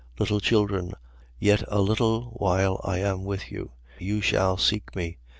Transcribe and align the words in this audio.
13:33. 0.15 0.19
Little 0.19 0.39
children, 0.39 0.93
yet 1.37 1.63
a 1.67 1.79
little 1.79 2.31
while 2.31 2.81
I 2.83 2.97
am 2.97 3.23
with 3.23 3.51
you. 3.51 3.69
You 3.99 4.19
shall 4.19 4.57
seek 4.57 4.95
me. 4.95 5.19